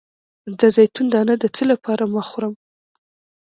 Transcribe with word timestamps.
د 0.59 0.61
زیتون 0.75 1.05
دانه 1.13 1.35
د 1.39 1.45
څه 1.55 1.63
لپاره 1.71 2.03
مه 2.13 2.21
خورم؟ 2.27 2.53